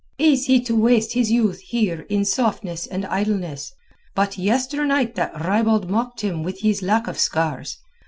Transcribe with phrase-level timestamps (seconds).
[0.17, 3.71] "Is he to waste his youth here in softness and idleness?
[4.15, 7.77] But yesternight that ribald mocked him with his lack of scars.